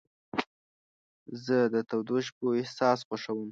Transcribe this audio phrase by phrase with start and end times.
[1.45, 3.41] زه د تودو شپو احساس خوښوم.